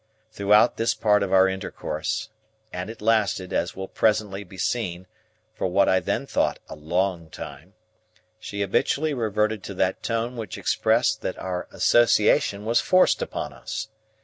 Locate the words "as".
3.53-3.75